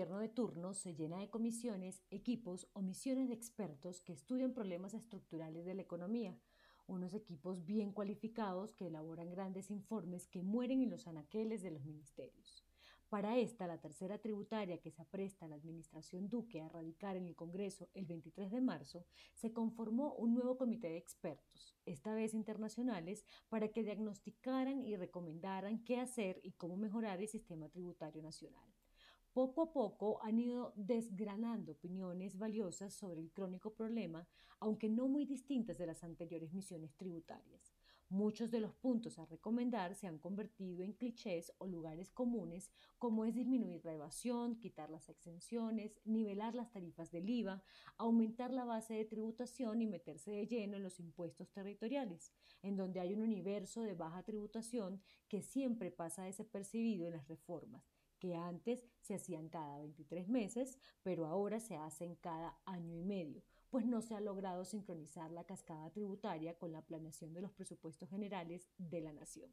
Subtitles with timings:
[0.00, 4.94] gobierno de turno se llena de comisiones, equipos o misiones de expertos que estudian problemas
[4.94, 6.38] estructurales de la economía,
[6.86, 11.84] unos equipos bien cualificados que elaboran grandes informes que mueren en los anaqueles de los
[11.84, 12.64] ministerios.
[13.10, 17.26] Para esta, la tercera tributaria que se apresta a la administración Duque a radicar en
[17.26, 19.04] el Congreso el 23 de marzo,
[19.34, 25.84] se conformó un nuevo comité de expertos, esta vez internacionales, para que diagnosticaran y recomendaran
[25.84, 28.64] qué hacer y cómo mejorar el sistema tributario nacional.
[29.32, 34.26] Poco a poco han ido desgranando opiniones valiosas sobre el crónico problema,
[34.58, 37.72] aunque no muy distintas de las anteriores misiones tributarias.
[38.08, 43.24] Muchos de los puntos a recomendar se han convertido en clichés o lugares comunes, como
[43.24, 47.62] es disminuir la evasión, quitar las exenciones, nivelar las tarifas del IVA,
[47.98, 52.98] aumentar la base de tributación y meterse de lleno en los impuestos territoriales, en donde
[52.98, 58.86] hay un universo de baja tributación que siempre pasa desapercibido en las reformas que antes
[59.00, 64.00] se hacían cada 23 meses, pero ahora se hacen cada año y medio, pues no
[64.02, 69.00] se ha logrado sincronizar la cascada tributaria con la planeación de los presupuestos generales de
[69.00, 69.50] la nación.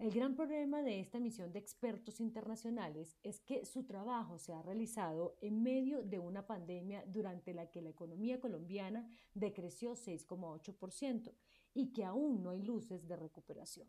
[0.00, 4.62] El gran problema de esta misión de expertos internacionales es que su trabajo se ha
[4.62, 11.34] realizado en medio de una pandemia durante la que la economía colombiana decreció 6,8%
[11.74, 13.88] y que aún no hay luces de recuperación.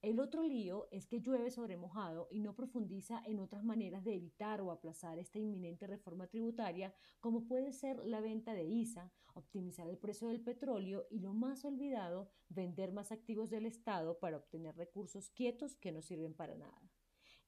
[0.00, 4.14] El otro lío es que llueve sobre mojado y no profundiza en otras maneras de
[4.14, 9.88] evitar o aplazar esta inminente reforma tributaria, como puede ser la venta de ISA, optimizar
[9.88, 14.76] el precio del petróleo y, lo más olvidado, vender más activos del Estado para obtener
[14.76, 16.80] recursos quietos que no sirven para nada.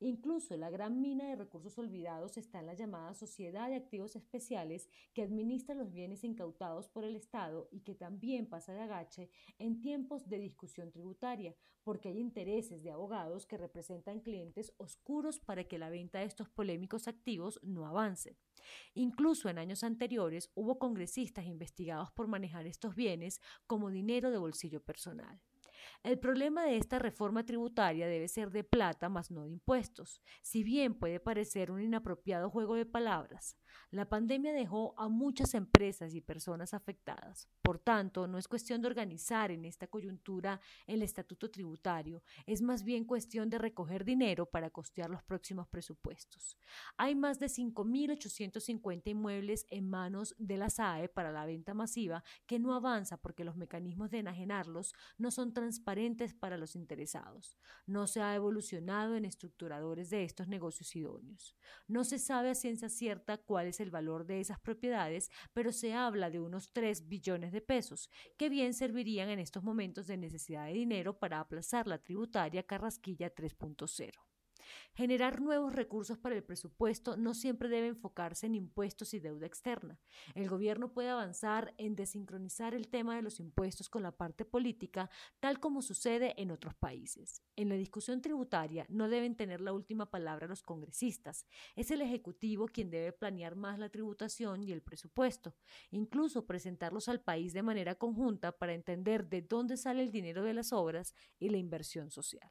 [0.02, 4.88] Incluso la gran mina de recursos olvidados está en la llamada Sociedad de Activos Especiales
[5.12, 9.28] que administra los bienes incautados por el Estado y que también pasa de agache
[9.58, 15.64] en tiempos de discusión tributaria, porque hay intereses de abogados que representan clientes oscuros para
[15.64, 18.38] que la venta de estos polémicos activos no avance.
[18.94, 24.82] Incluso en años anteriores hubo congresistas investigados por manejar estos bienes como dinero de bolsillo
[24.82, 25.42] personal.
[26.02, 30.62] El problema de esta reforma tributaria debe ser de plata más no de impuestos, si
[30.62, 33.56] bien puede parecer un inapropiado juego de palabras.
[33.90, 37.48] La pandemia dejó a muchas empresas y personas afectadas.
[37.62, 42.84] Por tanto, no es cuestión de organizar en esta coyuntura el estatuto tributario, es más
[42.84, 46.56] bien cuestión de recoger dinero para costear los próximos presupuestos.
[46.96, 52.58] Hay más de 5.850 inmuebles en manos de la SAE para la venta masiva que
[52.58, 57.56] no avanza porque los mecanismos de enajenarlos no son transparentes para los interesados.
[57.86, 61.56] No se ha evolucionado en estructuradores de estos negocios idóneos.
[61.86, 65.94] No se sabe a ciencia cierta cuál es el valor de esas propiedades, pero se
[65.94, 70.66] habla de unos 3 billones de pesos, que bien servirían en estos momentos de necesidad
[70.66, 74.10] de dinero para aplazar la tributaria Carrasquilla 3.0.
[74.94, 79.98] Generar nuevos recursos para el presupuesto no siempre debe enfocarse en impuestos y deuda externa.
[80.34, 85.10] El gobierno puede avanzar en desincronizar el tema de los impuestos con la parte política,
[85.38, 87.42] tal como sucede en otros países.
[87.56, 91.46] En la discusión tributaria no deben tener la última palabra los congresistas.
[91.76, 95.54] Es el Ejecutivo quien debe planear más la tributación y el presupuesto,
[95.90, 100.54] incluso presentarlos al país de manera conjunta para entender de dónde sale el dinero de
[100.54, 102.50] las obras y la inversión social.